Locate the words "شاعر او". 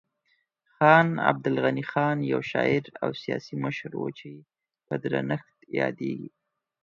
2.51-3.09